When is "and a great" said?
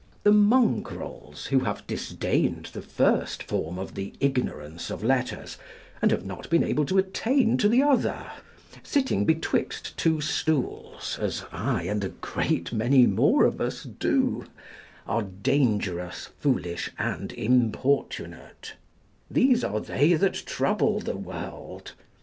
11.83-12.73